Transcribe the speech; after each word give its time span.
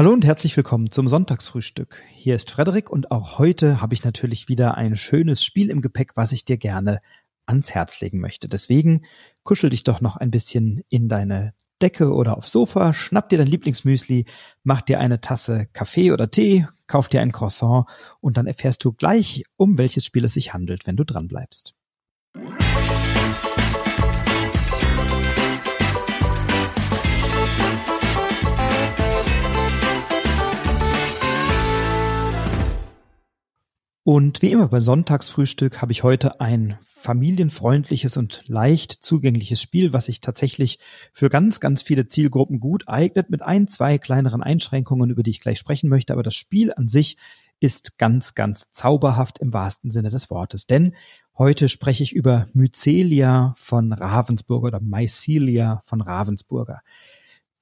Hallo 0.00 0.14
und 0.14 0.24
herzlich 0.24 0.56
willkommen 0.56 0.90
zum 0.90 1.08
Sonntagsfrühstück. 1.08 2.02
Hier 2.14 2.34
ist 2.34 2.50
Frederik 2.50 2.88
und 2.88 3.10
auch 3.10 3.38
heute 3.38 3.82
habe 3.82 3.92
ich 3.92 4.02
natürlich 4.02 4.48
wieder 4.48 4.78
ein 4.78 4.96
schönes 4.96 5.44
Spiel 5.44 5.68
im 5.68 5.82
Gepäck, 5.82 6.12
was 6.16 6.32
ich 6.32 6.46
dir 6.46 6.56
gerne 6.56 7.02
ans 7.44 7.72
Herz 7.72 8.00
legen 8.00 8.18
möchte. 8.18 8.48
Deswegen 8.48 9.04
kuschel 9.42 9.68
dich 9.68 9.84
doch 9.84 10.00
noch 10.00 10.16
ein 10.16 10.30
bisschen 10.30 10.80
in 10.88 11.10
deine 11.10 11.52
Decke 11.82 12.14
oder 12.14 12.38
aufs 12.38 12.50
Sofa, 12.50 12.94
schnapp 12.94 13.28
dir 13.28 13.36
dein 13.36 13.46
Lieblingsmüsli, 13.46 14.24
mach 14.62 14.80
dir 14.80 15.00
eine 15.00 15.20
Tasse 15.20 15.66
Kaffee 15.74 16.12
oder 16.12 16.30
Tee, 16.30 16.66
kauf 16.86 17.08
dir 17.08 17.20
ein 17.20 17.30
Croissant 17.30 17.84
und 18.22 18.38
dann 18.38 18.46
erfährst 18.46 18.82
du 18.82 18.94
gleich, 18.94 19.44
um 19.56 19.76
welches 19.76 20.06
Spiel 20.06 20.24
es 20.24 20.32
sich 20.32 20.54
handelt, 20.54 20.86
wenn 20.86 20.96
du 20.96 21.04
dran 21.04 21.28
bleibst. 21.28 21.74
Und 34.12 34.42
wie 34.42 34.50
immer 34.50 34.66
bei 34.66 34.80
Sonntagsfrühstück 34.80 35.80
habe 35.80 35.92
ich 35.92 36.02
heute 36.02 36.40
ein 36.40 36.78
familienfreundliches 36.84 38.16
und 38.16 38.42
leicht 38.48 38.90
zugängliches 38.90 39.62
Spiel, 39.62 39.92
was 39.92 40.06
sich 40.06 40.20
tatsächlich 40.20 40.80
für 41.12 41.28
ganz, 41.28 41.60
ganz 41.60 41.82
viele 41.82 42.08
Zielgruppen 42.08 42.58
gut 42.58 42.88
eignet, 42.88 43.30
mit 43.30 43.40
ein, 43.42 43.68
zwei 43.68 43.98
kleineren 43.98 44.42
Einschränkungen, 44.42 45.10
über 45.10 45.22
die 45.22 45.30
ich 45.30 45.40
gleich 45.40 45.60
sprechen 45.60 45.88
möchte. 45.88 46.12
Aber 46.12 46.24
das 46.24 46.34
Spiel 46.34 46.72
an 46.72 46.88
sich 46.88 47.18
ist 47.60 47.98
ganz, 47.98 48.34
ganz 48.34 48.64
zauberhaft 48.72 49.38
im 49.38 49.52
wahrsten 49.52 49.92
Sinne 49.92 50.10
des 50.10 50.28
Wortes. 50.28 50.66
Denn 50.66 50.96
heute 51.38 51.68
spreche 51.68 52.02
ich 52.02 52.12
über 52.12 52.48
Mycelia 52.52 53.54
von 53.56 53.92
Ravensburger 53.92 54.66
oder 54.66 54.80
Mycelia 54.80 55.82
von 55.84 56.00
Ravensburger. 56.00 56.80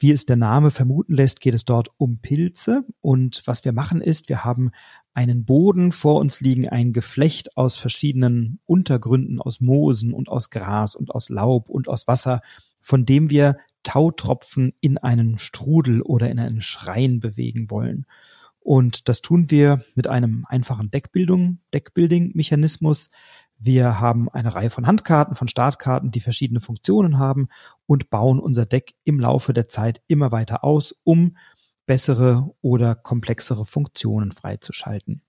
Wie 0.01 0.13
es 0.13 0.27
der 0.27 0.37
Name 0.37 0.71
vermuten 0.71 1.15
lässt, 1.15 1.41
geht 1.41 1.55
es 1.55 1.65
dort 1.65 1.91
um 1.99 2.21
Pilze. 2.21 2.85
Und 3.01 3.43
was 3.47 3.65
wir 3.65 3.73
machen 3.73 4.01
ist, 4.01 4.29
wir 4.29 4.45
haben 4.45 4.71
einen 5.19 5.45
Boden 5.45 5.91
vor 5.91 6.21
uns 6.21 6.41
liegen, 6.41 6.69
ein 6.69 6.93
Geflecht 6.93 7.57
aus 7.57 7.75
verschiedenen 7.75 8.61
Untergründen, 8.67 9.41
aus 9.41 9.61
Moosen 9.61 10.13
und 10.13 10.29
aus 10.29 10.49
Gras 10.49 10.95
und 10.95 11.11
aus 11.11 11.29
Laub 11.29 11.69
und 11.69 11.89
aus 11.89 12.07
Wasser, 12.07 12.41
von 12.81 13.05
dem 13.05 13.29
wir 13.29 13.57
Tautropfen 13.83 14.75
in 14.81 14.97
einen 14.97 15.37
Strudel 15.37 16.03
oder 16.03 16.31
in 16.31 16.39
einen 16.39 16.61
Schrein 16.61 17.19
bewegen 17.19 17.69
wollen. 17.69 18.07
Und 18.61 19.09
das 19.09 19.21
tun 19.21 19.51
wir 19.51 19.85
mit 19.97 20.07
einem 20.07 20.45
einfachen 20.47 20.93
Deckbildung, 20.93 21.59
Deckbuilding-Mechanismus, 21.75 23.11
wir 23.59 23.99
haben 23.99 24.29
eine 24.29 24.55
Reihe 24.55 24.71
von 24.71 24.87
Handkarten, 24.87 25.35
von 25.35 25.49
Startkarten, 25.49 26.13
die 26.13 26.21
verschiedene 26.21 26.61
Funktionen 26.61 27.19
haben 27.19 27.49
und 27.87 28.09
bauen 28.09 28.39
unser 28.39 28.67
Deck 28.67 28.95
im 29.03 29.19
Laufe 29.19 29.53
der 29.53 29.69
Zeit 29.69 30.01
immer 30.07 30.31
weiter 30.31 30.63
aus, 30.63 30.95
um 31.03 31.37
bessere 31.89 32.55
oder 32.61 32.95
komplexere 32.95 33.67
Funktionen 33.67 34.31
freizuschalten. 34.31 35.23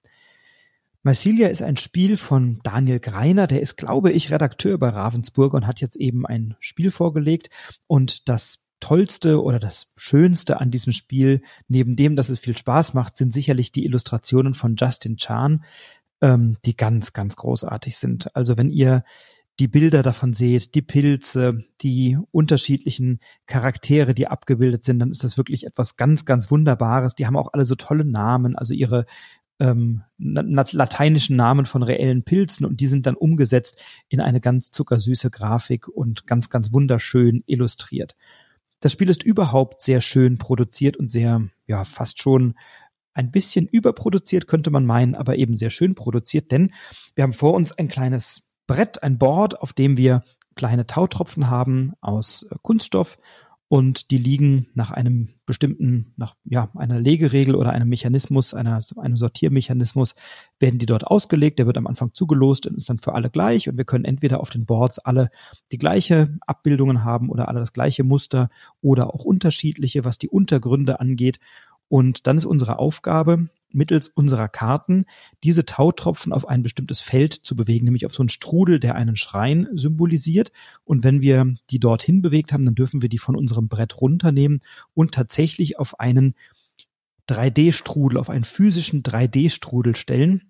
Marsilia 1.02 1.48
ist 1.48 1.64
ein 1.64 1.78
Spiel 1.78 2.18
von 2.18 2.60
Daniel 2.62 3.00
Greiner, 3.00 3.48
der 3.48 3.62
ist, 3.62 3.78
glaube 3.78 4.12
ich, 4.12 4.32
Redakteur 4.32 4.78
bei 4.78 4.90
Ravensburger 4.90 5.56
und 5.56 5.66
hat 5.66 5.80
jetzt 5.80 5.96
eben 5.96 6.26
ein 6.26 6.56
Spiel 6.60 6.92
vorgelegt. 6.92 7.50
Und 7.88 8.28
das 8.28 8.60
Tollste 8.82 9.42
oder 9.42 9.60
das 9.60 9.92
Schönste 9.96 10.60
an 10.60 10.72
diesem 10.72 10.92
Spiel, 10.92 11.42
neben 11.70 11.96
dem, 11.96 12.18
dass 12.18 12.30
es 12.30 12.40
viel 12.40 12.58
Spaß 12.58 12.94
macht, 12.94 13.16
sind 13.16 13.34
sicherlich 13.34 13.72
die 13.72 13.86
Illustrationen 13.86 14.54
von 14.54 14.76
Justin 14.78 15.16
Chan, 15.16 15.64
ähm, 16.22 16.58
die 16.66 16.76
ganz, 16.76 17.14
ganz 17.14 17.38
großartig 17.38 17.98
sind. 17.98 18.36
Also 18.36 18.58
wenn 18.58 18.70
ihr 18.70 19.06
die 19.60 19.68
Bilder 19.68 20.04
davon 20.04 20.34
seht, 20.34 20.74
die 20.74 20.82
Pilze, 20.82 21.66
die 21.82 22.18
unterschiedlichen 22.32 23.20
Charaktere, 23.46 24.14
die 24.14 24.28
abgebildet 24.28 24.86
sind, 24.86 25.00
dann 25.00 25.12
ist 25.12 25.24
das 25.24 25.38
wirklich 25.38 25.66
etwas 25.66 25.98
ganz, 25.98 26.24
ganz 26.24 26.50
Wunderbares. 26.50 27.16
Die 27.16 27.28
haben 27.28 27.36
auch 27.36 27.54
alle 27.54 27.66
so 27.66 27.76
tolle 27.76 28.06
Namen, 28.06 28.56
also 28.56 28.74
ihre 28.74 29.06
ähm, 29.60 30.04
lateinischen 30.18 31.36
Namen 31.36 31.66
von 31.66 31.84
reellen 31.84 32.24
Pilzen 32.24 32.66
und 32.66 32.80
die 32.80 32.88
sind 32.88 33.06
dann 33.06 33.16
umgesetzt 33.16 33.78
in 34.08 34.22
eine 34.22 34.40
ganz 34.40 34.72
zuckersüße 34.72 35.30
Grafik 35.30 35.90
und 35.90 36.26
ganz, 36.26 36.50
ganz 36.50 36.72
wunderschön 36.72 37.44
illustriert. 37.46 38.16
Das 38.80 38.94
Spiel 38.94 39.10
ist 39.10 39.24
überhaupt 39.24 39.82
sehr 39.82 40.00
schön 40.00 40.38
produziert 40.38 40.96
und 40.96 41.12
sehr, 41.12 41.50
ja, 41.68 41.84
fast 41.84 42.22
schon 42.22 42.56
ein 43.14 43.32
bisschen 43.32 43.68
überproduziert, 43.68 44.48
könnte 44.48 44.72
man 44.72 44.86
meinen, 44.86 45.16
aber 45.16 45.36
eben 45.36 45.56
sehr 45.56 45.72
schön 45.72 45.94
produziert, 45.94 46.54
denn 46.54 46.74
wir 47.16 47.24
haben 47.26 47.34
vor 47.34 47.54
uns 47.54 47.74
ein 47.74 47.90
kleines 47.90 48.49
Brett, 48.70 49.02
ein 49.02 49.18
Board, 49.18 49.62
auf 49.62 49.74
dem 49.74 49.98
wir 49.98 50.24
kleine 50.54 50.86
Tautropfen 50.86 51.50
haben 51.50 51.94
aus 52.02 52.44
äh, 52.44 52.56
Kunststoff 52.62 53.18
und 53.68 54.12
die 54.12 54.20
liegen 54.20 54.68
nach 54.76 54.92
einem 54.92 55.30
bestimmten, 55.48 56.14
nach 56.18 56.36
ja, 56.46 56.70
einer 56.76 57.00
Legeregel 57.00 57.56
oder 57.56 57.72
einem 57.72 57.90
Mechanismus, 57.90 58.54
einer, 58.54 58.80
einem 58.98 59.18
Sortiermechanismus, 59.18 60.14
werden 60.60 60.78
die 60.78 60.86
dort 60.86 61.08
ausgelegt. 61.08 61.58
Der 61.58 61.66
wird 61.66 61.80
am 61.80 61.88
Anfang 61.88 62.14
zugelost 62.14 62.68
und 62.68 62.78
ist 62.78 62.92
dann 62.92 63.00
für 63.00 63.14
alle 63.14 63.32
gleich 63.32 63.70
und 63.70 63.78
wir 63.78 63.86
können 63.86 64.06
entweder 64.06 64.40
auf 64.40 64.52
den 64.52 64.68
Boards 64.68 65.00
alle 65.00 65.32
die 65.72 65.80
gleiche 65.80 66.38
Abbildungen 66.46 67.04
haben 67.04 67.30
oder 67.30 67.48
alle 67.48 67.62
das 67.62 67.74
gleiche 67.74 68.04
Muster 68.04 68.50
oder 68.82 69.16
auch 69.16 69.26
unterschiedliche, 69.26 70.06
was 70.06 70.20
die 70.20 70.30
Untergründe 70.30 71.00
angeht. 71.00 71.40
Und 71.88 72.28
dann 72.28 72.38
ist 72.38 72.46
unsere 72.46 72.78
Aufgabe, 72.78 73.50
mittels 73.72 74.08
unserer 74.08 74.48
Karten 74.48 75.06
diese 75.44 75.66
Tautropfen 75.66 76.34
auf 76.34 76.48
ein 76.48 76.64
bestimmtes 76.64 77.00
Feld 77.00 77.34
zu 77.34 77.56
bewegen, 77.56 77.86
nämlich 77.86 78.06
auf 78.06 78.14
so 78.14 78.22
einen 78.22 78.30
Strudel, 78.30 78.80
der 78.80 78.96
einen 78.96 79.16
Schrein 79.16 79.68
symbolisiert. 79.74 80.52
Und 80.84 81.04
wenn 81.04 81.22
wir 81.22 81.56
die 81.70 81.80
dorthin 81.80 82.22
bewegt 82.22 82.52
haben, 82.54 82.66
dann 82.66 82.76
dürfen 82.76 83.02
wir 83.02 83.10
die 83.10 83.18
von 83.18 83.36
unserem 83.36 83.68
Brett 83.68 84.02
runternehmen 84.02 84.62
und 84.94 85.14
tatsächlich 85.14 85.80
auf 85.80 86.00
einen 86.00 86.36
3D-Strudel, 87.30 88.18
auf 88.18 88.30
einen 88.30 88.44
physischen 88.44 89.04
3D-Strudel 89.04 89.96
stellen. 89.96 90.49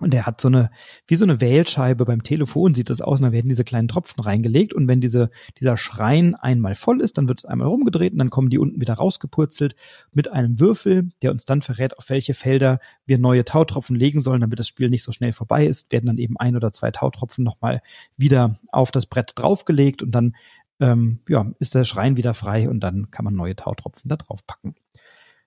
Und 0.00 0.14
er 0.14 0.26
hat 0.26 0.40
so 0.40 0.48
eine, 0.48 0.70
wie 1.06 1.16
so 1.16 1.24
eine 1.24 1.40
Wählscheibe 1.40 2.04
beim 2.04 2.22
Telefon 2.22 2.74
sieht 2.74 2.90
das 2.90 3.00
aus, 3.00 3.20
und 3.20 3.26
da 3.26 3.32
werden 3.32 3.48
diese 3.48 3.64
kleinen 3.64 3.88
Tropfen 3.88 4.22
reingelegt. 4.22 4.72
Und 4.72 4.88
wenn 4.88 5.00
diese, 5.00 5.30
dieser 5.58 5.76
Schrein 5.76 6.34
einmal 6.34 6.74
voll 6.74 7.00
ist, 7.00 7.18
dann 7.18 7.28
wird 7.28 7.40
es 7.40 7.44
einmal 7.44 7.68
rumgedreht 7.68 8.12
und 8.12 8.18
dann 8.18 8.30
kommen 8.30 8.50
die 8.50 8.58
unten 8.58 8.80
wieder 8.80 8.94
rausgepurzelt 8.94 9.74
mit 10.12 10.30
einem 10.30 10.60
Würfel, 10.60 11.10
der 11.22 11.30
uns 11.30 11.44
dann 11.44 11.62
verrät, 11.62 11.98
auf 11.98 12.08
welche 12.10 12.34
Felder 12.34 12.80
wir 13.06 13.18
neue 13.18 13.44
Tautropfen 13.44 13.96
legen 13.96 14.22
sollen, 14.22 14.40
damit 14.40 14.58
das 14.58 14.68
Spiel 14.68 14.90
nicht 14.90 15.02
so 15.02 15.12
schnell 15.12 15.32
vorbei 15.32 15.66
ist, 15.66 15.90
werden 15.92 16.06
dann 16.06 16.18
eben 16.18 16.36
ein 16.36 16.56
oder 16.56 16.72
zwei 16.72 16.90
Tautropfen 16.90 17.44
nochmal 17.44 17.82
wieder 18.16 18.58
auf 18.70 18.90
das 18.90 19.06
Brett 19.06 19.32
draufgelegt 19.34 20.02
und 20.02 20.12
dann 20.12 20.34
ähm, 20.80 21.20
ja, 21.28 21.50
ist 21.58 21.74
der 21.74 21.84
Schrein 21.84 22.16
wieder 22.16 22.34
frei 22.34 22.68
und 22.68 22.80
dann 22.80 23.10
kann 23.10 23.24
man 23.24 23.34
neue 23.34 23.56
Tautropfen 23.56 24.08
da 24.08 24.16
drauf 24.16 24.46
packen. 24.46 24.74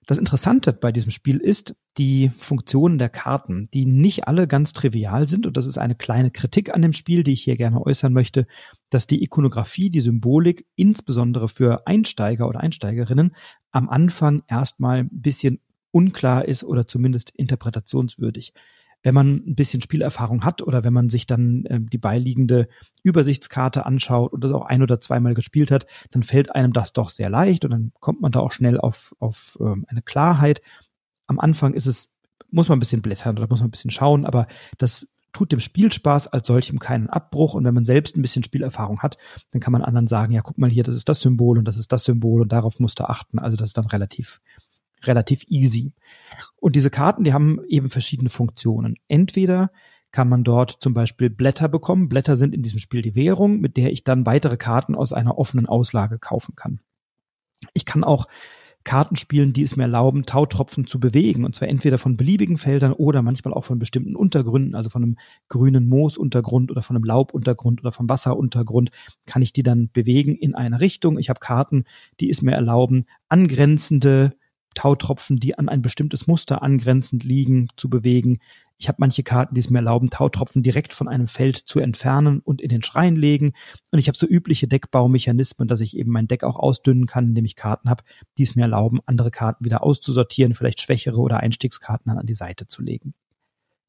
Das 0.08 0.18
Interessante 0.18 0.74
bei 0.74 0.92
diesem 0.92 1.12
Spiel 1.12 1.38
ist 1.38 1.76
die 1.98 2.32
Funktionen 2.38 2.98
der 2.98 3.10
Karten, 3.10 3.70
die 3.72 3.86
nicht 3.86 4.28
alle 4.28 4.48
ganz 4.48 4.74
trivial 4.74 5.28
sind. 5.30 5.46
Und 5.46 5.58
das 5.58 5.68
ist 5.68 5.78
eine 5.78 5.96
kleine 5.96 6.32
Kritik 6.32 6.74
an 6.74 6.82
dem 6.82 6.94
Spiel, 6.94 7.24
die 7.24 7.34
ich 7.34 7.44
hier 7.44 7.56
gerne 7.56 7.86
äußern 7.86 8.12
möchte, 8.12 8.48
dass 8.90 9.06
die 9.06 9.24
Ikonografie, 9.24 9.92
die 9.92 10.02
Symbolik, 10.02 10.66
insbesondere 10.76 11.48
für 11.48 11.86
Einsteiger 11.86 12.48
oder 12.48 12.62
Einsteigerinnen, 12.62 13.36
am 13.72 13.90
Anfang 13.90 14.44
erstmal 14.48 15.00
ein 15.00 15.10
bisschen 15.12 15.60
unklar 15.92 16.46
ist 16.46 16.64
oder 16.64 16.88
zumindest 16.88 17.30
interpretationswürdig 17.32 18.54
wenn 19.04 19.16
man 19.16 19.44
ein 19.48 19.56
bisschen 19.56 19.82
Spielerfahrung 19.82 20.44
hat 20.44 20.62
oder 20.62 20.84
wenn 20.84 20.94
man 20.94 21.10
sich 21.10 21.26
dann 21.26 21.66
äh, 21.66 21.80
die 21.82 21.98
beiliegende 21.98 22.68
Übersichtskarte 23.04 23.86
anschaut 23.86 24.34
und 24.34 24.44
das 24.44 24.52
auch 24.52 24.66
ein 24.66 24.84
oder 24.84 25.02
zweimal 25.02 25.34
gespielt 25.34 25.72
hat, 25.72 25.88
dann 26.12 26.24
fällt 26.24 26.54
einem 26.54 26.74
das 26.74 26.94
doch 26.94 27.10
sehr 27.10 27.30
leicht 27.30 27.66
und 27.66 27.72
dann 27.72 27.92
kommt 28.00 28.22
man 28.22 28.32
da 28.32 28.40
auch 28.40 28.52
schnell 28.52 28.80
auf, 28.80 29.16
auf 29.20 29.58
ähm, 29.60 29.86
eine 29.88 30.02
Klarheit. 30.02 30.62
Am 31.28 31.40
Anfang 31.40 31.74
ist 31.74 31.88
es, 31.88 32.10
muss 32.52 32.70
man 32.70 32.78
ein 32.78 32.82
bisschen 32.82 33.02
blättern 33.02 33.38
oder 33.38 33.48
muss 33.50 33.60
man 33.60 33.70
ein 33.70 33.72
bisschen 33.72 33.92
schauen, 33.92 34.26
aber 34.26 34.48
das 34.78 35.08
tut 35.34 35.52
dem 35.52 35.60
Spielspaß 35.60 36.28
als 36.28 36.48
solchem 36.48 36.80
keinen 36.80 37.10
Abbruch. 37.10 37.54
Und 37.54 37.64
wenn 37.64 37.74
man 37.74 37.86
selbst 37.86 38.16
ein 38.16 38.22
bisschen 38.22 38.44
Spielerfahrung 38.44 39.00
hat, 39.00 39.18
dann 39.52 39.62
kann 39.62 39.72
man 39.72 39.82
anderen 39.82 40.08
sagen, 40.08 40.34
ja, 40.34 40.42
guck 40.42 40.58
mal 40.58 40.70
hier, 40.70 40.84
das 40.84 40.96
ist 40.96 41.08
das 41.10 41.22
Symbol 41.22 41.58
und 41.58 41.66
das 41.66 41.78
ist 41.78 41.92
das 41.92 42.04
Symbol 42.04 42.42
und 42.42 42.52
darauf 42.52 42.80
musst 42.80 43.00
du 43.00 43.10
achten. 43.10 43.40
Also 43.40 43.58
das 43.58 43.70
ist 43.70 43.78
dann 43.78 43.86
relativ, 43.86 44.42
relativ 45.04 45.44
easy. 45.48 45.94
Und 46.58 46.76
diese 46.76 46.90
Karten, 46.90 47.24
die 47.24 47.34
haben 47.34 47.60
eben 47.68 47.90
verschiedene 47.90 48.30
Funktionen. 48.30 48.96
Entweder 49.08 49.72
kann 50.12 50.30
man 50.30 50.44
dort 50.44 50.78
zum 50.80 50.94
Beispiel 50.94 51.30
Blätter 51.30 51.70
bekommen. 51.70 52.10
Blätter 52.10 52.36
sind 52.36 52.54
in 52.54 52.64
diesem 52.64 52.80
Spiel 52.80 53.02
die 53.02 53.16
Währung, 53.16 53.60
mit 53.60 53.78
der 53.78 53.92
ich 53.92 54.04
dann 54.04 54.26
weitere 54.26 54.58
Karten 54.58 54.96
aus 54.96 55.14
einer 55.14 55.38
offenen 55.38 55.66
Auslage 55.66 56.20
kaufen 56.20 56.56
kann. 56.56 56.82
Ich 57.74 57.86
kann 57.86 58.04
auch 58.04 58.28
Karten 58.84 59.16
spielen, 59.16 59.54
die 59.54 59.62
es 59.62 59.76
mir 59.76 59.84
erlauben, 59.84 60.26
Tautropfen 60.26 60.88
zu 60.88 61.00
bewegen. 61.00 61.46
Und 61.46 61.56
zwar 61.56 61.68
entweder 61.68 61.98
von 61.98 62.18
beliebigen 62.18 62.58
Feldern 62.58 62.94
oder 62.94 63.22
manchmal 63.22 63.54
auch 63.54 63.64
von 63.64 63.80
bestimmten 63.80 64.16
Untergründen, 64.16 64.76
also 64.76 64.90
von 64.90 65.04
einem 65.04 65.18
grünen 65.50 65.88
Moosuntergrund 65.88 66.72
oder 66.72 66.82
von 66.82 66.96
einem 66.96 67.06
Laubuntergrund 67.06 67.82
oder 67.82 67.92
vom 67.92 68.10
Wasseruntergrund, 68.10 68.92
kann 69.26 69.42
ich 69.42 69.54
die 69.54 69.64
dann 69.64 69.90
bewegen 69.92 70.36
in 70.36 70.56
eine 70.56 70.82
Richtung. 70.82 71.20
Ich 71.20 71.30
habe 71.30 71.40
Karten, 71.40 71.86
die 72.20 72.30
es 72.30 72.42
mir 72.42 72.54
erlauben, 72.54 73.06
angrenzende 73.30 74.32
Tautropfen, 74.76 75.38
die 75.38 75.58
an 75.58 75.70
ein 75.70 75.82
bestimmtes 75.82 76.28
Muster 76.28 76.62
angrenzend 76.64 77.24
liegen, 77.24 77.68
zu 77.76 77.90
bewegen. 77.90 78.40
Ich 78.78 78.88
habe 78.88 78.98
manche 79.00 79.22
Karten, 79.22 79.54
die 79.54 79.60
es 79.60 79.70
mir 79.70 79.80
erlauben, 79.80 80.10
Tautropfen 80.10 80.64
direkt 80.64 80.94
von 80.94 81.08
einem 81.08 81.28
Feld 81.28 81.58
zu 81.58 81.80
entfernen 81.80 82.40
und 82.40 82.62
in 82.62 82.70
den 82.70 82.82
Schrein 82.82 83.16
legen. 83.16 83.54
Und 83.92 84.00
ich 84.00 84.08
habe 84.08 84.18
so 84.18 84.26
übliche 84.26 84.68
Deckbaumechanismen, 84.68 85.68
dass 85.68 85.82
ich 85.82 85.96
eben 85.96 86.12
mein 86.12 86.28
Deck 86.28 86.44
auch 86.44 86.58
ausdünnen 86.58 87.06
kann, 87.06 87.28
indem 87.28 87.46
ich 87.46 87.56
Karten 87.56 87.90
habe, 87.90 88.04
die 88.38 88.44
es 88.44 88.56
mir 88.56 88.64
erlauben, 88.64 89.00
andere 89.06 89.30
Karten 89.30 89.66
wieder 89.66 89.84
auszusortieren, 89.84 90.54
vielleicht 90.54 90.82
schwächere 90.82 91.20
oder 91.20 91.42
Einstiegskarten 91.42 92.10
dann 92.10 92.18
an 92.18 92.26
die 92.26 92.34
Seite 92.34 92.66
zu 92.66 92.82
legen. 92.82 93.14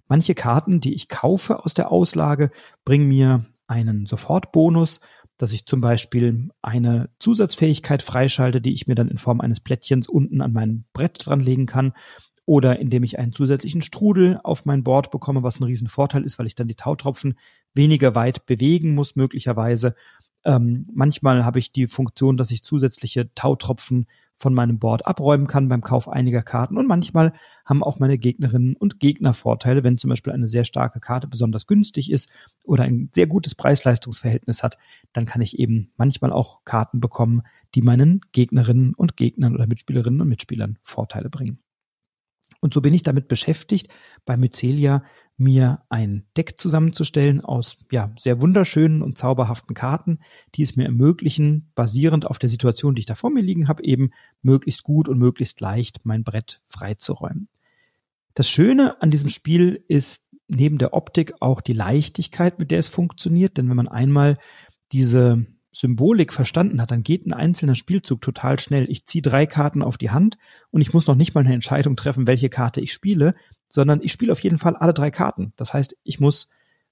Manche 0.09 0.35
Karten, 0.35 0.81
die 0.81 0.93
ich 0.95 1.09
kaufe 1.09 1.65
aus 1.65 1.73
der 1.73 1.91
Auslage, 1.91 2.51
bringen 2.85 3.09
mir 3.09 3.47
einen 3.67 4.05
Sofortbonus, 4.07 5.01
dass 5.43 5.53
ich 5.53 5.67
zum 5.67 5.81
Beispiel 5.81 6.51
eine 6.63 7.09
Zusatzfähigkeit 7.19 8.05
freischalte, 8.05 8.61
die 8.61 8.75
ich 8.75 8.87
mir 8.87 8.95
dann 8.95 9.09
in 9.09 9.19
Form 9.19 9.41
eines 9.41 9.59
Plättchens 9.59 10.09
unten 10.09 10.41
an 10.41 10.53
mein 10.53 10.85
Brett 10.93 11.27
dranlegen 11.27 11.67
kann 11.67 11.95
oder 12.47 12.79
indem 12.79 13.03
ich 13.03 13.19
einen 13.19 13.33
zusätzlichen 13.33 13.83
Strudel 13.83 14.39
auf 14.45 14.67
mein 14.67 14.85
Board 14.85 15.11
bekomme, 15.11 15.43
was 15.43 15.59
ein 15.59 15.65
Riesenvorteil 15.65 16.23
ist, 16.23 16.39
weil 16.39 16.47
ich 16.47 16.55
dann 16.55 16.69
die 16.69 16.77
Tautropfen 16.77 17.37
weniger 17.75 18.15
weit 18.15 18.47
bewegen 18.47 18.95
muss, 18.95 19.17
möglicherweise. 19.17 19.97
Ähm, 20.45 20.89
manchmal 20.93 21.45
habe 21.45 21.59
ich 21.59 21.73
die 21.73 21.87
Funktion, 21.87 22.37
dass 22.37 22.51
ich 22.51 22.63
zusätzliche 22.63 23.33
Tautropfen 23.35 24.07
von 24.35 24.55
meinem 24.55 24.79
Board 24.81 25.07
abräumen 25.07 25.47
kann 25.47 25.69
beim 25.69 25.83
Kauf 25.83 26.09
einiger 26.09 26.43
Karten. 26.43 26.77
Und 26.77 26.89
manchmal 26.89 27.33
haben 27.65 27.85
auch 27.85 28.01
meine 28.01 28.19
Gegnerinnen 28.19 28.75
und 28.75 28.99
Gegner 28.99 29.35
Vorteile, 29.35 29.85
wenn 29.85 29.99
zum 29.99 30.11
Beispiel 30.11 30.33
eine 30.33 30.49
sehr 30.49 30.65
starke 30.65 30.99
Karte 30.99 31.29
besonders 31.29 31.69
günstig 31.69 32.11
ist 32.11 32.29
oder 32.65 32.83
ein 32.83 33.09
sehr 33.13 33.29
gutes 33.29 33.55
Preis-Leistungs-Verhältnis 33.55 34.65
hat, 34.65 34.79
dann 35.13 35.27
kann 35.27 35.43
ich 35.43 35.59
eben 35.59 35.93
manchmal 35.97 36.33
auch 36.33 36.65
Karten 36.65 37.01
bekommen, 37.01 37.43
die 37.77 37.83
meinen 37.83 38.21
Gegnerinnen 38.33 38.95
und 38.95 39.17
Gegnern 39.17 39.55
oder 39.55 39.69
Mitspielerinnen 39.69 40.21
und 40.21 40.29
Mitspielern 40.29 40.79
Vorteile 40.83 41.31
bringen. 41.31 41.61
Und 42.61 42.75
so 42.75 42.81
bin 42.81 42.95
ich 42.95 43.03
damit 43.03 43.29
beschäftigt, 43.29 43.89
bei 44.25 44.37
Mycelia 44.37 45.03
mir 45.37 45.83
ein 45.89 46.25
Deck 46.37 46.59
zusammenzustellen 46.59 47.41
aus 47.41 47.79
ja, 47.91 48.13
sehr 48.17 48.41
wunderschönen 48.41 49.03
und 49.03 49.19
zauberhaften 49.19 49.75
Karten, 49.75 50.21
die 50.55 50.63
es 50.63 50.77
mir 50.77 50.85
ermöglichen, 50.85 51.71
basierend 51.75 52.27
auf 52.27 52.39
der 52.39 52.49
Situation, 52.49 52.95
die 52.95 53.01
ich 53.01 53.07
da 53.07 53.15
vor 53.15 53.31
mir 53.31 53.43
liegen 53.43 53.69
habe, 53.69 53.85
eben 53.85 54.11
möglichst 54.43 54.83
gut 54.83 55.09
und 55.09 55.19
möglichst 55.19 55.61
leicht 55.61 56.01
mein 56.05 56.25
Brett 56.25 56.61
freizuräumen. 56.65 57.49
Das 58.35 58.49
Schöne 58.49 59.01
an 59.03 59.11
diesem 59.11 59.29
Spiel 59.29 59.85
ist 59.89 60.23
neben 60.49 60.79
der 60.79 60.95
Optik 60.95 61.35
auch 61.41 61.61
die 61.61 61.73
Leichtigkeit, 61.73 62.59
mit 62.59 62.71
der 62.71 62.79
es 62.79 62.89
funktioniert, 62.89 63.59
denn 63.59 63.69
wenn 63.69 63.77
man 63.77 63.89
einmal 63.89 64.39
diese 64.93 65.47
Symbolik 65.73 66.35
verstanden 66.35 66.81
hat, 66.83 66.91
dann 66.91 67.03
geht 67.03 67.27
ein 67.27 67.33
einzelner 67.33 67.75
Spielzug 67.75 68.21
total 68.21 68.61
schnell. 68.61 68.91
Ich 68.91 69.07
ziehe 69.07 69.23
drei 69.23 69.47
Karten 69.47 69.83
auf 69.83 69.97
die 69.97 70.11
Hand 70.11 70.37
und 70.71 70.83
ich 70.83 70.93
muss 70.93 71.07
noch 71.07 71.15
nicht 71.15 71.35
mal 71.35 71.41
eine 71.41 71.55
Entscheidung 71.55 71.97
treffen, 71.97 72.27
welche 72.27 72.51
Karte 72.51 72.83
ich 72.83 72.93
spiele, 72.93 73.35
sondern 73.73 74.03
ich 74.03 74.13
spiele 74.13 74.33
auf 74.33 74.41
jeden 74.41 74.59
Fall 74.59 74.77
alle 74.77 74.93
drei 74.93 75.11
Karten. 75.11 75.55
Das 75.57 75.73
heißt, 75.73 75.97
ich 76.05 76.21
muss 76.21 76.49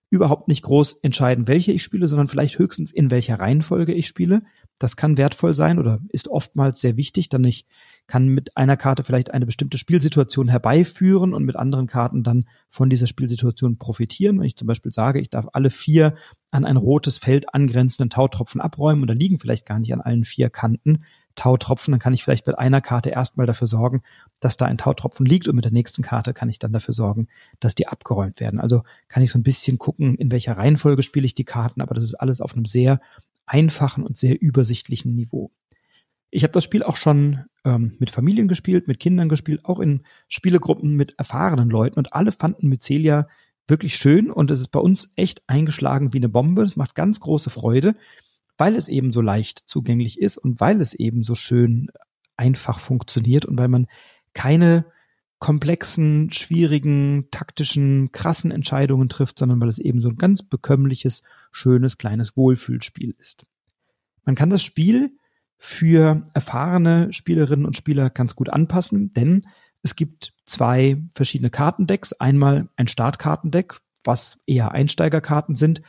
überhaupt 0.09 0.49
nicht 0.49 0.63
groß 0.63 0.95
entscheiden, 1.03 1.47
welche 1.47 1.71
ich 1.71 1.85
spiele, 1.85 2.09
sondern 2.09 2.27
vielleicht 2.27 2.59
höchstens 2.59 2.91
in 2.91 3.13
welcher 3.13 3.39
Reihenfolge 3.39 3.93
ich 3.93 4.09
spiele. 4.09 4.43
Das 4.79 4.97
kann 4.97 5.19
wertvoll 5.19 5.55
sein 5.55 5.79
oder 5.79 6.01
ist 6.09 6.27
oftmals 6.27 6.81
sehr 6.81 6.97
wichtig, 6.97 7.29
denn 7.29 7.45
ich 7.45 7.67
kann 8.09 8.27
mit 8.27 8.57
einer 8.57 8.77
Karte 8.77 9.05
vielleicht 9.05 9.33
eine 9.33 9.47
bestimmte 9.47 9.79
Spielsituation 9.79 10.49
herbeiführen 10.49 11.33
und 11.33 11.45
mit 11.45 11.55
anderen 11.55 11.87
Karten 11.87 12.25
dann 12.25 12.47
von 12.71 12.91
dieser 12.91 13.07
Spielsituation 13.07 13.79
profitieren. 13.79 14.41
Wenn 14.41 14.47
ich 14.47 14.57
zum 14.57 14.67
Beispiel 14.67 14.91
sage, 14.91 15.21
ich 15.21 15.31
darf 15.31 15.47
alle 15.53 15.71
vier 15.71 16.17
an 16.51 16.65
ein 16.65 16.77
rotes 16.77 17.19
Feld 17.19 17.55
angrenzenden 17.55 18.11
Tautropfen 18.11 18.61
abräumen 18.61 19.07
da 19.07 19.15
liegen 19.15 19.39
vielleicht 19.39 19.67
gar 19.67 19.79
nicht 19.79 19.93
an 19.93 20.01
allen 20.01 20.25
vier 20.25 20.51
Kanten 20.51 21.05
Tautropfen, 21.37 21.93
dann 21.93 22.01
kann 22.01 22.13
ich 22.13 22.25
vielleicht 22.25 22.47
mit 22.47 22.59
einer 22.59 22.81
Karte 22.81 23.11
erstmal 23.11 23.47
dafür 23.47 23.67
sorgen, 23.67 24.03
dass 24.41 24.57
da 24.57 24.67
ein 24.67 24.79
Tautropfen 24.79 25.25
liegt 25.25 25.49
und 25.49 25.57
mit 25.57 25.65
der 25.65 25.73
nächsten 25.73 26.03
Karte 26.03 26.35
kann 26.35 26.49
ich 26.49 26.59
dann 26.59 26.73
dafür 26.73 26.95
sorgen, 26.95 27.29
dass 27.61 27.75
die 27.75 27.89
abgeräumt 27.89 28.41
werden. 28.41 28.61
Also 28.61 28.83
kann 29.09 29.23
ich 29.23 29.31
so 29.31 29.39
ein 29.39 29.43
bisschen 29.43 29.79
gucken, 29.79 30.17
in 30.17 30.31
welcher 30.31 30.57
Reihenfolge 30.57 31.03
spiele 31.03 31.27
ich 31.27 31.35
die 31.35 31.45
Karten, 31.45 31.81
aber 31.81 31.95
das 31.95 32.05
ist 32.05 32.15
alles 32.15 32.41
auf 32.41 32.55
einem 32.55 32.65
sehr 32.65 33.01
einfachen 33.47 34.05
und 34.05 34.17
sehr 34.17 34.41
übersichtlichen 34.41 35.15
Niveau. 35.15 35.51
Ich 36.31 36.45
habe 36.45 36.53
das 36.53 36.65
Spiel 36.65 36.83
auch 36.83 36.97
schon 36.97 37.45
ähm, 37.65 37.97
mit 37.99 38.11
Familien 38.11 38.47
gespielt, 38.47 38.87
mit 38.87 39.01
Kindern 39.01 39.29
gespielt, 39.29 39.65
auch 39.65 39.81
in 39.81 40.03
Spielegruppen 40.29 40.95
mit 40.95 41.15
erfahrenen 41.19 41.71
Leuten 41.71 41.99
und 41.99 42.13
alle 42.13 42.33
fanden 42.33 42.69
Mycelia 42.69 43.27
wirklich 43.67 43.97
schön 43.97 44.31
und 44.31 44.51
es 44.51 44.61
ist 44.61 44.69
bei 44.69 44.81
uns 44.81 45.13
echt 45.17 45.43
eingeschlagen 45.47 46.13
wie 46.13 46.19
eine 46.19 46.29
Bombe. 46.29 46.63
Es 46.63 46.77
macht 46.77 46.95
ganz 46.95 47.21
große 47.21 47.51
Freude, 47.51 47.97
weil 48.61 48.77
es 48.77 48.89
eben 48.89 49.11
so 49.11 49.23
leicht 49.23 49.63
zugänglich 49.65 50.21
ist 50.21 50.37
und 50.37 50.61
weil 50.61 50.81
es 50.81 50.93
eben 50.95 51.23
so 51.23 51.35
schön 51.35 51.89
einfach 52.37 52.79
funktioniert 52.79 53.47
und 53.47 53.59
weil 53.59 53.69
man 53.69 53.87
keine 54.35 54.85
komplexen, 55.39 56.31
schwierigen, 56.31 57.29
taktischen, 57.31 58.13
krassen 58.13 58.51
Entscheidungen 58.51 59.09
trifft, 59.09 59.39
sondern 59.39 59.59
weil 59.61 59.71
es 59.71 59.79
eben 59.79 60.01
so 60.01 60.11
ein 60.11 60.17
ganz 60.17 60.43
bekömmliches, 60.43 61.23
schönes, 61.51 61.97
kleines 61.97 62.37
Wohlfühlspiel 62.37 63.17
ist. 63.19 63.47
Man 64.25 64.35
kann 64.35 64.51
das 64.51 64.63
Spiel 64.63 65.17
für 65.57 66.27
erfahrene 66.35 67.13
Spielerinnen 67.15 67.65
und 67.65 67.77
Spieler 67.77 68.11
ganz 68.11 68.37
gut 68.37 68.51
anpassen, 68.51 69.13
denn 69.15 69.43
es 69.83 69.97
gibt 69.97 70.35
zwei 70.45 71.03
verschiedene 71.15 71.49
Kartendecks. 71.49 72.13
Einmal 72.13 72.69
ein 72.77 72.89
Startkartendeck, 72.89 73.81
was 74.05 74.39
eher 74.47 74.73
Einsteigerkarten 74.73 75.57
sind, 75.57 75.81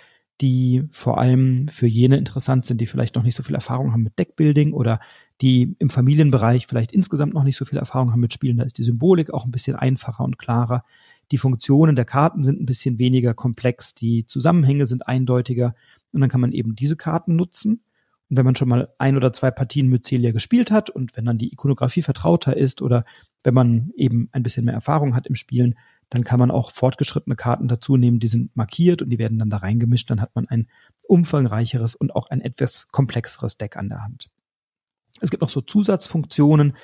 die 0.41 0.83
vor 0.91 1.19
allem 1.19 1.67
für 1.67 1.87
jene 1.87 2.17
interessant 2.17 2.65
sind, 2.65 2.81
die 2.81 2.87
vielleicht 2.87 3.15
noch 3.15 3.23
nicht 3.23 3.37
so 3.37 3.43
viel 3.43 3.55
Erfahrung 3.55 3.91
haben 3.91 4.03
mit 4.03 4.17
Deckbuilding 4.17 4.73
oder 4.73 4.99
die 5.41 5.75
im 5.79 5.89
Familienbereich 5.89 6.67
vielleicht 6.67 6.91
insgesamt 6.91 7.33
noch 7.33 7.43
nicht 7.43 7.57
so 7.57 7.65
viel 7.65 7.77
Erfahrung 7.77 8.11
haben 8.11 8.19
mit 8.19 8.33
Spielen. 8.33 8.57
Da 8.57 8.63
ist 8.63 8.77
die 8.77 8.83
Symbolik 8.83 9.31
auch 9.33 9.45
ein 9.45 9.51
bisschen 9.51 9.75
einfacher 9.75 10.23
und 10.23 10.39
klarer. 10.39 10.83
Die 11.31 11.37
Funktionen 11.37 11.95
der 11.95 12.05
Karten 12.05 12.43
sind 12.43 12.59
ein 12.59 12.65
bisschen 12.65 12.99
weniger 12.99 13.33
komplex, 13.33 13.93
die 13.93 14.25
Zusammenhänge 14.25 14.87
sind 14.87 15.07
eindeutiger 15.07 15.75
und 16.11 16.21
dann 16.21 16.29
kann 16.29 16.41
man 16.41 16.51
eben 16.51 16.75
diese 16.75 16.97
Karten 16.97 17.35
nutzen. 17.35 17.83
Und 18.29 18.37
wenn 18.37 18.45
man 18.45 18.55
schon 18.55 18.69
mal 18.69 18.89
ein 18.97 19.17
oder 19.17 19.33
zwei 19.33 19.51
Partien 19.51 19.87
Mycelia 19.87 20.31
gespielt 20.31 20.71
hat 20.71 20.89
und 20.89 21.15
wenn 21.15 21.25
dann 21.25 21.37
die 21.37 21.51
Ikonografie 21.51 22.01
vertrauter 22.01 22.55
ist 22.55 22.81
oder 22.81 23.05
wenn 23.43 23.53
man 23.53 23.91
eben 23.95 24.29
ein 24.31 24.43
bisschen 24.43 24.65
mehr 24.65 24.73
Erfahrung 24.73 25.15
hat 25.15 25.27
im 25.27 25.35
Spielen, 25.35 25.75
dann 26.11 26.25
kann 26.25 26.39
man 26.39 26.51
auch 26.51 26.71
fortgeschrittene 26.71 27.37
Karten 27.37 27.69
dazu 27.69 27.95
nehmen, 27.95 28.19
die 28.19 28.27
sind 28.27 28.55
markiert 28.55 29.01
und 29.01 29.09
die 29.09 29.17
werden 29.17 29.39
dann 29.39 29.49
da 29.49 29.57
reingemischt. 29.57 30.11
Dann 30.11 30.19
hat 30.19 30.35
man 30.35 30.47
ein 30.49 30.67
umfangreicheres 31.03 31.95
und 31.95 32.13
auch 32.13 32.29
ein 32.29 32.41
etwas 32.41 32.89
komplexeres 32.89 33.57
Deck 33.57 33.77
an 33.77 33.87
der 33.87 34.03
Hand. 34.03 34.29
Es 35.21 35.31
gibt 35.31 35.41
noch 35.41 35.49
so 35.49 35.61
Zusatzfunktionen, 35.61 36.75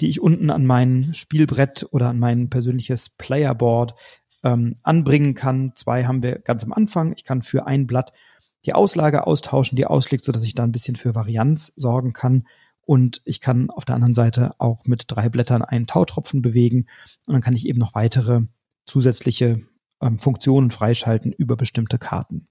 die 0.00 0.08
ich 0.08 0.20
unten 0.20 0.50
an 0.50 0.64
mein 0.64 1.14
Spielbrett 1.14 1.88
oder 1.90 2.08
an 2.08 2.20
mein 2.20 2.48
persönliches 2.48 3.10
Playerboard 3.10 3.96
ähm, 4.44 4.76
anbringen 4.84 5.34
kann. 5.34 5.72
Zwei 5.74 6.04
haben 6.04 6.22
wir 6.22 6.38
ganz 6.38 6.62
am 6.62 6.72
Anfang. 6.72 7.12
Ich 7.16 7.24
kann 7.24 7.42
für 7.42 7.66
ein 7.66 7.88
Blatt 7.88 8.12
die 8.66 8.72
Auslage 8.72 9.26
austauschen, 9.26 9.74
die 9.74 9.86
ausliegt, 9.86 10.24
so 10.24 10.30
dass 10.30 10.44
ich 10.44 10.54
da 10.54 10.62
ein 10.62 10.72
bisschen 10.72 10.94
für 10.94 11.16
Varianz 11.16 11.72
sorgen 11.74 12.12
kann. 12.12 12.46
Und 12.82 13.20
ich 13.24 13.40
kann 13.40 13.68
auf 13.68 13.84
der 13.84 13.96
anderen 13.96 14.14
Seite 14.14 14.54
auch 14.58 14.84
mit 14.84 15.06
drei 15.08 15.28
Blättern 15.28 15.62
einen 15.62 15.88
Tautropfen 15.88 16.40
bewegen. 16.40 16.86
Und 17.26 17.32
dann 17.32 17.42
kann 17.42 17.56
ich 17.56 17.66
eben 17.66 17.80
noch 17.80 17.96
weitere 17.96 18.42
zusätzliche 18.86 19.62
ähm, 20.00 20.18
Funktionen 20.18 20.70
freischalten 20.70 21.32
über 21.32 21.56
bestimmte 21.56 21.98
Karten. 21.98 22.48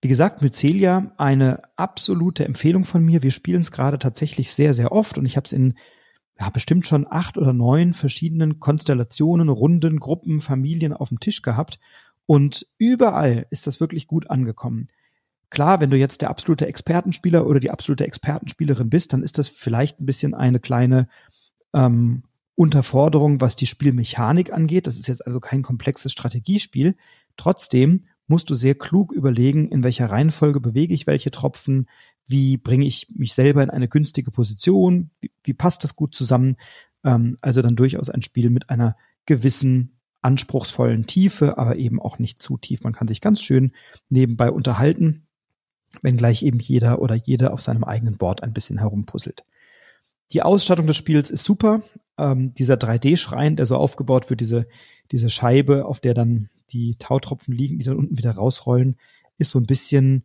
Wie 0.00 0.08
gesagt, 0.08 0.42
Mycelia, 0.42 1.12
eine 1.16 1.62
absolute 1.76 2.44
Empfehlung 2.44 2.84
von 2.84 3.04
mir. 3.04 3.22
Wir 3.22 3.32
spielen 3.32 3.62
es 3.62 3.72
gerade 3.72 3.98
tatsächlich 3.98 4.52
sehr, 4.52 4.72
sehr 4.72 4.92
oft 4.92 5.18
und 5.18 5.26
ich 5.26 5.36
habe 5.36 5.44
es 5.44 5.52
in 5.52 5.74
ja, 6.40 6.50
bestimmt 6.50 6.86
schon 6.86 7.04
acht 7.08 7.36
oder 7.36 7.52
neun 7.52 7.94
verschiedenen 7.94 8.60
Konstellationen, 8.60 9.48
Runden, 9.48 9.98
Gruppen, 9.98 10.40
Familien 10.40 10.92
auf 10.92 11.08
dem 11.08 11.18
Tisch 11.18 11.42
gehabt 11.42 11.80
und 12.26 12.66
überall 12.78 13.46
ist 13.50 13.66
das 13.66 13.80
wirklich 13.80 14.06
gut 14.06 14.30
angekommen. 14.30 14.86
Klar, 15.50 15.80
wenn 15.80 15.90
du 15.90 15.96
jetzt 15.96 16.20
der 16.20 16.30
absolute 16.30 16.66
Expertenspieler 16.66 17.46
oder 17.46 17.58
die 17.58 17.70
absolute 17.70 18.06
Expertenspielerin 18.06 18.90
bist, 18.90 19.12
dann 19.12 19.22
ist 19.22 19.38
das 19.38 19.48
vielleicht 19.48 19.98
ein 19.98 20.06
bisschen 20.06 20.34
eine 20.34 20.60
kleine 20.60 21.08
ähm, 21.74 22.22
Unterforderung, 22.58 23.40
was 23.40 23.54
die 23.54 23.68
Spielmechanik 23.68 24.52
angeht. 24.52 24.88
Das 24.88 24.98
ist 24.98 25.06
jetzt 25.06 25.24
also 25.24 25.38
kein 25.38 25.62
komplexes 25.62 26.10
Strategiespiel. 26.10 26.96
Trotzdem 27.36 28.06
musst 28.26 28.50
du 28.50 28.56
sehr 28.56 28.74
klug 28.74 29.12
überlegen, 29.12 29.68
in 29.68 29.84
welcher 29.84 30.10
Reihenfolge 30.10 30.58
bewege 30.58 30.92
ich 30.92 31.06
welche 31.06 31.30
Tropfen, 31.30 31.88
wie 32.26 32.56
bringe 32.56 32.84
ich 32.84 33.06
mich 33.14 33.32
selber 33.32 33.62
in 33.62 33.70
eine 33.70 33.86
günstige 33.86 34.32
Position, 34.32 35.10
wie, 35.20 35.30
wie 35.44 35.54
passt 35.54 35.84
das 35.84 35.94
gut 35.94 36.16
zusammen. 36.16 36.56
Ähm, 37.04 37.38
also 37.40 37.62
dann 37.62 37.76
durchaus 37.76 38.10
ein 38.10 38.22
Spiel 38.22 38.50
mit 38.50 38.70
einer 38.70 38.96
gewissen 39.24 39.92
anspruchsvollen 40.22 41.06
Tiefe, 41.06 41.58
aber 41.58 41.76
eben 41.76 42.02
auch 42.02 42.18
nicht 42.18 42.42
zu 42.42 42.58
tief. 42.58 42.82
Man 42.82 42.92
kann 42.92 43.06
sich 43.06 43.20
ganz 43.20 43.40
schön 43.40 43.70
nebenbei 44.08 44.50
unterhalten, 44.50 45.28
wenn 46.02 46.16
gleich 46.16 46.42
eben 46.42 46.58
jeder 46.58 47.00
oder 47.00 47.14
jede 47.14 47.52
auf 47.52 47.62
seinem 47.62 47.84
eigenen 47.84 48.16
Board 48.16 48.42
ein 48.42 48.52
bisschen 48.52 48.78
herumpuzzelt. 48.78 49.44
Die 50.32 50.42
Ausstattung 50.42 50.88
des 50.88 50.96
Spiels 50.96 51.30
ist 51.30 51.44
super. 51.44 51.82
Ähm, 52.18 52.54
dieser 52.54 52.74
3D-Schrein, 52.74 53.56
der 53.56 53.66
so 53.66 53.76
aufgebaut 53.76 54.30
wird, 54.30 54.40
diese, 54.40 54.66
diese 55.12 55.30
Scheibe, 55.30 55.86
auf 55.86 56.00
der 56.00 56.14
dann 56.14 56.50
die 56.70 56.96
Tautropfen 56.96 57.54
liegen, 57.54 57.78
die 57.78 57.84
dann 57.84 57.96
unten 57.96 58.18
wieder 58.18 58.32
rausrollen, 58.32 58.96
ist 59.38 59.50
so 59.50 59.58
ein 59.58 59.66
bisschen 59.66 60.24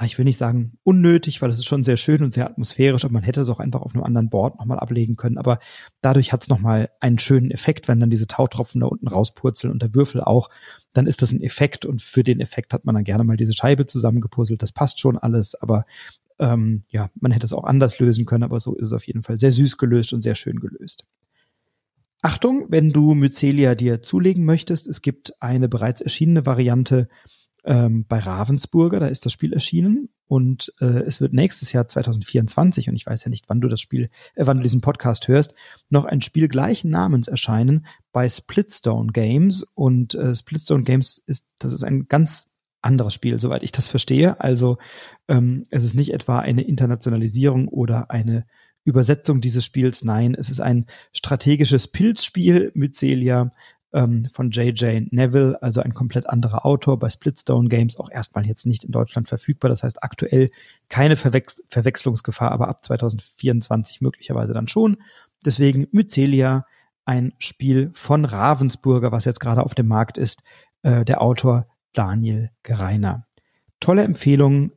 ah, 0.00 0.04
ich 0.04 0.16
will 0.16 0.24
nicht 0.24 0.38
sagen 0.38 0.78
unnötig, 0.84 1.42
weil 1.42 1.50
es 1.50 1.58
ist 1.58 1.66
schon 1.66 1.82
sehr 1.82 1.96
schön 1.96 2.22
und 2.22 2.32
sehr 2.32 2.46
atmosphärisch, 2.46 3.04
aber 3.04 3.14
man 3.14 3.24
hätte 3.24 3.40
es 3.40 3.48
auch 3.48 3.58
einfach 3.58 3.82
auf 3.82 3.96
einem 3.96 4.04
anderen 4.04 4.30
Board 4.30 4.56
nochmal 4.56 4.78
ablegen 4.78 5.16
können. 5.16 5.38
Aber 5.38 5.58
dadurch 6.02 6.32
hat 6.32 6.42
es 6.42 6.48
nochmal 6.48 6.90
einen 7.00 7.18
schönen 7.18 7.50
Effekt, 7.50 7.88
wenn 7.88 7.98
dann 7.98 8.08
diese 8.08 8.28
Tautropfen 8.28 8.80
da 8.80 8.86
unten 8.86 9.08
rauspurzeln 9.08 9.72
und 9.72 9.82
der 9.82 9.96
Würfel 9.96 10.22
auch, 10.22 10.50
dann 10.92 11.08
ist 11.08 11.20
das 11.20 11.32
ein 11.32 11.40
Effekt 11.40 11.84
und 11.84 12.00
für 12.00 12.22
den 12.22 12.38
Effekt 12.38 12.72
hat 12.74 12.84
man 12.84 12.94
dann 12.94 13.02
gerne 13.02 13.24
mal 13.24 13.36
diese 13.36 13.54
Scheibe 13.54 13.86
zusammengepuzzelt. 13.86 14.62
Das 14.62 14.70
passt 14.70 15.00
schon 15.00 15.18
alles, 15.18 15.56
aber 15.56 15.84
ähm, 16.38 16.82
ja, 16.88 17.10
man 17.20 17.32
hätte 17.32 17.46
es 17.46 17.52
auch 17.52 17.64
anders 17.64 17.98
lösen 17.98 18.26
können, 18.26 18.44
aber 18.44 18.60
so 18.60 18.74
ist 18.74 18.88
es 18.88 18.92
auf 18.92 19.06
jeden 19.06 19.22
Fall 19.22 19.38
sehr 19.38 19.52
süß 19.52 19.76
gelöst 19.76 20.12
und 20.12 20.22
sehr 20.22 20.34
schön 20.34 20.60
gelöst. 20.60 21.06
Achtung, 22.20 22.66
wenn 22.68 22.90
du 22.90 23.14
Mycelia 23.14 23.74
dir 23.74 24.02
zulegen 24.02 24.44
möchtest, 24.44 24.88
es 24.88 25.02
gibt 25.02 25.40
eine 25.40 25.68
bereits 25.68 26.00
erschienene 26.00 26.46
Variante 26.46 27.08
ähm, 27.64 28.06
bei 28.08 28.18
Ravensburger, 28.18 28.98
da 28.98 29.06
ist 29.06 29.24
das 29.24 29.32
Spiel 29.32 29.52
erschienen 29.52 30.08
und 30.26 30.72
äh, 30.80 31.02
es 31.02 31.20
wird 31.20 31.32
nächstes 31.32 31.72
Jahr 31.72 31.86
2024 31.86 32.88
und 32.88 32.96
ich 32.96 33.06
weiß 33.06 33.24
ja 33.24 33.30
nicht, 33.30 33.48
wann 33.48 33.60
du 33.60 33.68
das 33.68 33.80
Spiel, 33.80 34.10
äh, 34.34 34.46
wann 34.46 34.58
du 34.58 34.62
diesen 34.62 34.80
Podcast 34.80 35.28
hörst, 35.28 35.54
noch 35.90 36.04
ein 36.04 36.20
Spiel 36.20 36.48
gleichen 36.48 36.90
Namens 36.90 37.28
erscheinen 37.28 37.86
bei 38.10 38.28
Splitstone 38.28 39.12
Games 39.12 39.62
und 39.74 40.14
äh, 40.14 40.34
Splitstone 40.34 40.82
Games 40.82 41.22
ist, 41.26 41.46
das 41.58 41.72
ist 41.72 41.84
ein 41.84 42.08
ganz 42.08 42.50
anderes 42.82 43.14
Spiel, 43.14 43.38
soweit 43.38 43.62
ich 43.62 43.72
das 43.72 43.88
verstehe. 43.88 44.40
Also 44.40 44.78
ähm, 45.28 45.66
es 45.70 45.84
ist 45.84 45.94
nicht 45.94 46.12
etwa 46.12 46.38
eine 46.38 46.62
Internationalisierung 46.62 47.68
oder 47.68 48.10
eine 48.10 48.46
Übersetzung 48.84 49.40
dieses 49.40 49.64
Spiels. 49.64 50.04
Nein, 50.04 50.34
es 50.34 50.50
ist 50.50 50.60
ein 50.60 50.86
strategisches 51.12 51.88
Pilzspiel 51.88 52.70
mit 52.74 52.94
Celia, 52.94 53.52
ähm, 53.92 54.28
von 54.32 54.50
J.J. 54.50 55.12
Neville, 55.12 55.60
also 55.62 55.80
ein 55.80 55.94
komplett 55.94 56.28
anderer 56.28 56.66
Autor, 56.66 56.98
bei 56.98 57.08
Splitstone 57.08 57.68
Games 57.68 57.96
auch 57.96 58.10
erstmal 58.10 58.46
jetzt 58.46 58.66
nicht 58.66 58.84
in 58.84 58.92
Deutschland 58.92 59.28
verfügbar. 59.28 59.68
Das 59.68 59.82
heißt 59.82 60.02
aktuell 60.02 60.50
keine 60.88 61.16
Verwechs 61.16 61.62
Verwechslungsgefahr, 61.68 62.52
aber 62.52 62.68
ab 62.68 62.84
2024 62.84 64.00
möglicherweise 64.00 64.52
dann 64.52 64.68
schon. 64.68 64.98
Deswegen 65.44 65.86
Mycelia, 65.92 66.66
ein 67.04 67.32
Spiel 67.38 67.90
von 67.94 68.24
Ravensburger, 68.24 69.12
was 69.12 69.24
jetzt 69.24 69.40
gerade 69.40 69.64
auf 69.64 69.74
dem 69.74 69.86
Markt 69.86 70.18
ist, 70.18 70.42
äh, 70.82 71.04
der 71.04 71.22
Autor 71.22 71.66
Daniel 71.92 72.50
Gereiner. 72.62 73.26
Tolle 73.80 74.02
Empfehlung, 74.02 74.72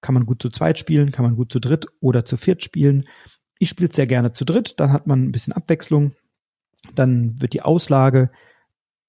kann 0.00 0.14
man 0.14 0.26
gut 0.26 0.42
zu 0.42 0.50
zweit 0.50 0.78
spielen, 0.78 1.12
kann 1.12 1.24
man 1.24 1.34
gut 1.34 1.50
zu 1.50 1.60
dritt 1.60 1.86
oder 2.00 2.24
zu 2.24 2.36
viert 2.36 2.62
spielen. 2.62 3.04
Ich 3.58 3.70
spiele 3.70 3.90
sehr 3.92 4.06
gerne 4.06 4.32
zu 4.32 4.44
dritt, 4.44 4.74
dann 4.78 4.92
hat 4.92 5.06
man 5.06 5.24
ein 5.24 5.32
bisschen 5.32 5.54
Abwechslung. 5.54 6.12
Dann 6.94 7.40
wird 7.40 7.54
die 7.54 7.62
Auslage 7.62 8.30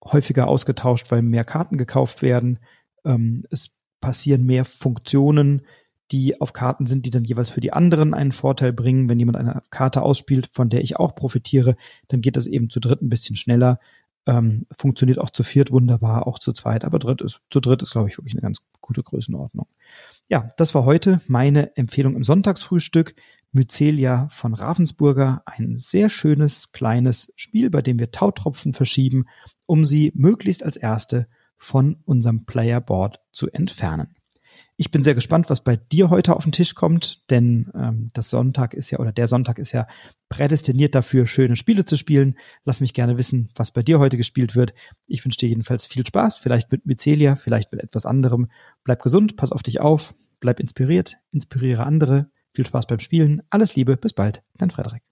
häufiger 0.03 0.47
ausgetauscht, 0.47 1.11
weil 1.11 1.21
mehr 1.21 1.43
Karten 1.43 1.77
gekauft 1.77 2.21
werden. 2.21 2.59
Ähm, 3.03 3.45
es 3.51 3.71
passieren 3.99 4.45
mehr 4.45 4.63
Funktionen, 4.63 5.63
die 6.11 6.39
auf 6.39 6.53
Karten 6.53 6.85
sind, 6.85 7.05
die 7.05 7.09
dann 7.09 7.23
jeweils 7.23 7.49
für 7.49 7.61
die 7.61 7.73
anderen 7.73 8.13
einen 8.13 8.31
Vorteil 8.31 8.71
bringen. 8.71 9.09
Wenn 9.09 9.19
jemand 9.19 9.37
eine 9.37 9.63
Karte 9.71 10.03
ausspielt, 10.03 10.49
von 10.53 10.69
der 10.69 10.81
ich 10.81 10.97
auch 10.97 11.15
profitiere, 11.15 11.75
dann 12.07 12.21
geht 12.21 12.37
das 12.37 12.47
eben 12.47 12.69
zu 12.69 12.79
dritt 12.79 13.01
ein 13.01 13.09
bisschen 13.09 13.35
schneller. 13.35 13.79
Ähm, 14.27 14.65
funktioniert 14.75 15.19
auch 15.19 15.29
zu 15.29 15.43
viert 15.43 15.71
wunderbar, 15.71 16.25
auch 16.25 16.39
zu 16.39 16.51
zweit, 16.51 16.83
aber 16.83 16.97
dritt 16.97 17.21
ist, 17.21 17.41
zu 17.51 17.59
dritt 17.59 17.83
ist, 17.83 17.91
glaube 17.91 18.09
ich, 18.09 18.17
wirklich 18.17 18.33
eine 18.33 18.41
ganz 18.41 18.59
gute 18.81 19.03
Größenordnung. 19.03 19.67
Ja, 20.29 20.49
das 20.57 20.73
war 20.73 20.85
heute 20.85 21.21
meine 21.27 21.75
Empfehlung 21.77 22.15
im 22.15 22.23
Sonntagsfrühstück. 22.23 23.15
Mycelia 23.51 24.27
von 24.31 24.53
Ravensburger, 24.53 25.43
ein 25.45 25.77
sehr 25.77 26.09
schönes 26.09 26.73
kleines 26.73 27.31
Spiel, 27.37 27.69
bei 27.69 27.81
dem 27.81 27.99
wir 27.99 28.11
Tautropfen 28.11 28.73
verschieben 28.73 29.25
um 29.65 29.85
sie 29.85 30.11
möglichst 30.15 30.63
als 30.63 30.77
erste 30.77 31.27
von 31.57 31.97
unserem 32.05 32.45
Playerboard 32.45 33.19
zu 33.31 33.49
entfernen. 33.51 34.14
Ich 34.77 34.91
bin 34.91 35.03
sehr 35.03 35.15
gespannt, 35.15 35.49
was 35.49 35.63
bei 35.63 35.77
dir 35.77 36.09
heute 36.09 36.35
auf 36.35 36.43
den 36.43 36.51
Tisch 36.51 36.75
kommt, 36.75 37.21
denn 37.29 37.71
ähm, 37.75 38.11
das 38.13 38.29
Sonntag 38.29 38.73
ist 38.73 38.91
ja 38.91 38.99
oder 38.99 39.13
der 39.13 39.27
Sonntag 39.27 39.57
ist 39.57 39.71
ja 39.71 39.87
prädestiniert 40.27 40.95
dafür, 40.95 41.27
schöne 41.27 41.55
Spiele 41.55 41.85
zu 41.85 41.95
spielen. 41.95 42.37
Lass 42.65 42.81
mich 42.81 42.93
gerne 42.93 43.17
wissen, 43.17 43.49
was 43.55 43.71
bei 43.71 43.83
dir 43.83 43.99
heute 43.99 44.17
gespielt 44.17 44.53
wird. 44.53 44.73
Ich 45.07 45.23
wünsche 45.23 45.37
dir 45.37 45.47
jedenfalls 45.47 45.85
viel 45.85 46.05
Spaß, 46.05 46.39
vielleicht 46.39 46.73
mit 46.73 46.85
Mycelia, 46.85 47.37
vielleicht 47.37 47.71
mit 47.71 47.81
etwas 47.81 48.05
anderem. 48.05 48.49
Bleib 48.83 49.01
gesund, 49.01 49.37
pass 49.37 49.53
auf 49.53 49.63
dich 49.63 49.79
auf, 49.79 50.13
bleib 50.41 50.59
inspiriert, 50.59 51.15
inspiriere 51.31 51.85
andere. 51.85 52.29
Viel 52.53 52.65
Spaß 52.65 52.87
beim 52.87 52.99
Spielen. 52.99 53.43
Alles 53.49 53.75
Liebe, 53.75 53.95
bis 53.95 54.13
bald, 54.13 54.41
dein 54.57 54.71
Frederik. 54.71 55.03